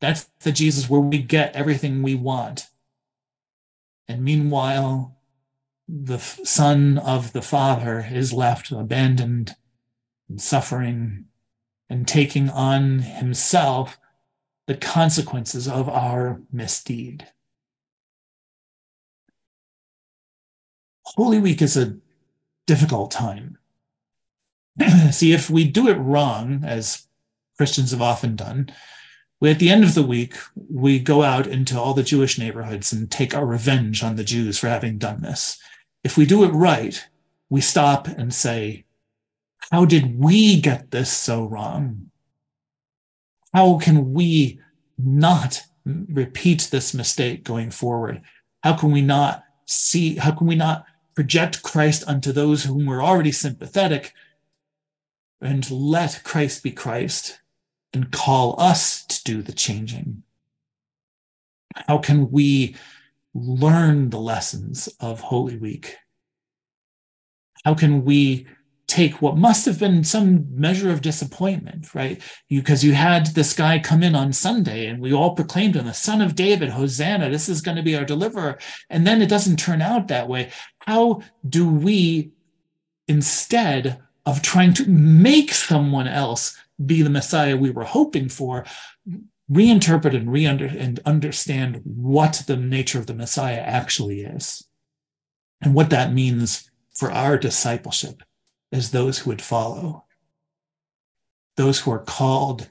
That's 0.00 0.24
the 0.40 0.52
Jesus 0.52 0.88
where 0.88 1.00
we 1.00 1.18
get 1.18 1.56
everything 1.56 2.02
we 2.02 2.14
want. 2.14 2.68
And 4.06 4.22
meanwhile, 4.22 5.16
the 5.88 6.18
son 6.18 6.98
of 6.98 7.32
the 7.32 7.42
father 7.42 8.06
is 8.10 8.32
left 8.32 8.70
abandoned 8.70 9.56
and 10.28 10.40
suffering 10.40 11.26
and 11.90 12.06
taking 12.06 12.48
on 12.48 13.00
himself 13.00 13.98
the 14.66 14.74
consequences 14.74 15.68
of 15.68 15.88
our 15.88 16.40
misdeed. 16.50 17.28
Holy 21.02 21.38
Week 21.38 21.60
is 21.60 21.76
a 21.76 21.98
difficult 22.66 23.10
time. 23.10 23.58
See, 25.10 25.32
if 25.32 25.50
we 25.50 25.64
do 25.64 25.88
it 25.88 25.94
wrong, 25.94 26.62
as 26.64 27.06
Christians 27.56 27.92
have 27.92 28.02
often 28.02 28.36
done, 28.36 28.70
we, 29.40 29.50
at 29.50 29.58
the 29.58 29.70
end 29.70 29.84
of 29.84 29.94
the 29.94 30.02
week, 30.02 30.34
we 30.70 30.98
go 30.98 31.22
out 31.22 31.46
into 31.46 31.78
all 31.78 31.94
the 31.94 32.02
Jewish 32.02 32.38
neighborhoods 32.38 32.92
and 32.92 33.10
take 33.10 33.34
our 33.34 33.46
revenge 33.46 34.02
on 34.02 34.16
the 34.16 34.24
Jews 34.24 34.58
for 34.58 34.68
having 34.68 34.98
done 34.98 35.22
this. 35.22 35.58
If 36.02 36.16
we 36.16 36.26
do 36.26 36.44
it 36.44 36.48
right, 36.48 37.06
we 37.50 37.60
stop 37.60 38.08
and 38.08 38.32
say, 38.32 38.84
How 39.70 39.84
did 39.84 40.18
we 40.18 40.60
get 40.60 40.90
this 40.90 41.12
so 41.12 41.44
wrong? 41.44 42.10
How 43.52 43.78
can 43.78 44.12
we 44.12 44.60
not 44.98 45.62
repeat 45.84 46.68
this 46.70 46.94
mistake 46.94 47.44
going 47.44 47.70
forward? 47.70 48.22
How 48.62 48.72
can 48.74 48.90
we 48.90 49.02
not 49.02 49.44
see, 49.66 50.16
how 50.16 50.32
can 50.32 50.46
we 50.46 50.56
not 50.56 50.86
project 51.14 51.62
Christ 51.62 52.04
unto 52.06 52.32
those 52.32 52.64
whom 52.64 52.86
we're 52.86 53.04
already 53.04 53.32
sympathetic 53.32 54.12
and 55.40 55.70
let 55.70 56.22
Christ 56.24 56.62
be 56.62 56.70
Christ 56.70 57.40
and 57.92 58.10
call 58.10 58.60
us 58.60 59.04
to 59.06 59.22
do 59.24 59.42
the 59.42 59.52
changing? 59.52 60.22
How 61.86 61.98
can 61.98 62.30
we 62.30 62.76
learn 63.34 64.10
the 64.10 64.20
lessons 64.20 64.88
of 65.00 65.20
Holy 65.20 65.56
Week? 65.56 65.96
How 67.64 67.74
can 67.74 68.04
we 68.04 68.46
take 68.86 69.22
what 69.22 69.36
must 69.36 69.64
have 69.64 69.78
been 69.78 70.04
some 70.04 70.46
measure 70.54 70.90
of 70.90 71.00
disappointment, 71.00 71.94
right? 71.94 72.20
Because 72.48 72.84
you, 72.84 72.90
you, 72.90 72.96
had 72.96 73.26
this 73.28 73.54
guy 73.54 73.78
come 73.78 74.02
in 74.02 74.14
on 74.14 74.32
Sunday 74.32 74.86
and 74.86 75.00
we 75.00 75.12
all 75.12 75.34
proclaimed 75.34 75.74
him 75.74 75.86
the 75.86 75.94
son 75.94 76.20
of 76.20 76.34
David, 76.34 76.68
Hosanna, 76.68 77.30
this 77.30 77.48
is 77.48 77.62
going 77.62 77.76
to 77.76 77.82
be 77.82 77.96
our 77.96 78.04
deliverer. 78.04 78.58
And 78.90 79.06
then 79.06 79.22
it 79.22 79.28
doesn't 79.28 79.56
turn 79.56 79.80
out 79.80 80.08
that 80.08 80.28
way. 80.28 80.50
How 80.86 81.22
do 81.48 81.66
we, 81.66 82.32
instead 83.08 84.02
of 84.26 84.42
trying 84.42 84.74
to 84.74 84.88
make 84.88 85.52
someone 85.52 86.06
else 86.06 86.56
be 86.84 87.00
the 87.00 87.10
Messiah 87.10 87.56
we 87.56 87.70
were 87.70 87.84
hoping 87.84 88.28
for, 88.28 88.66
reinterpret 89.50 90.14
and 90.14 90.30
re 90.30 90.44
and 90.44 91.00
understand 91.06 91.80
what 91.84 92.42
the 92.46 92.56
nature 92.56 92.98
of 92.98 93.06
the 93.06 93.14
Messiah 93.14 93.60
actually 93.60 94.20
is? 94.20 94.66
And 95.62 95.74
what 95.74 95.88
that 95.90 96.12
means 96.12 96.70
for 96.94 97.10
our 97.10 97.38
discipleship 97.38 98.22
as 98.70 98.90
those 98.90 99.20
who 99.20 99.30
would 99.30 99.42
follow, 99.42 100.04
those 101.56 101.80
who 101.80 101.92
are 101.92 102.04
called 102.04 102.68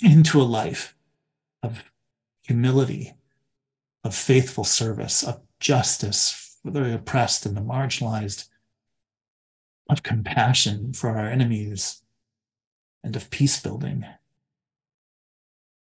into 0.00 0.40
a 0.40 0.44
life 0.44 0.94
of 1.64 1.90
humility, 2.42 3.14
of 4.04 4.14
faithful 4.14 4.62
service, 4.62 5.24
of 5.24 5.40
justice 5.58 6.47
the 6.70 6.94
oppressed 6.94 7.46
and 7.46 7.56
the 7.56 7.60
marginalized, 7.60 8.48
of 9.88 10.02
compassion 10.02 10.92
for 10.92 11.10
our 11.10 11.28
enemies, 11.28 12.02
and 13.02 13.16
of 13.16 13.30
peace 13.30 13.60
building. 13.60 14.04